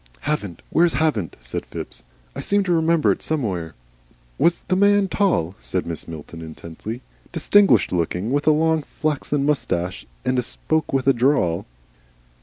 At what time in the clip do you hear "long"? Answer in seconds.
8.51-8.81